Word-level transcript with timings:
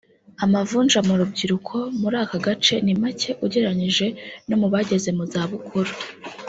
Amavunja 0.45 0.99
mu 1.07 1.13
rubyiruko 1.19 1.75
muri 2.01 2.15
aka 2.23 2.37
gace 2.45 2.75
ni 2.85 2.93
make 3.01 3.31
ugereranyije 3.45 4.07
no 4.49 4.55
mu 4.61 4.67
bageze 4.73 5.09
mu 5.17 5.23
za 5.31 5.41
bukuru 5.51 5.91